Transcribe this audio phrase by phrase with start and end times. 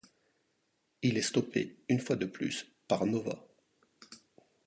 [1.03, 3.37] Il est stoppé une fois de plus par Nova.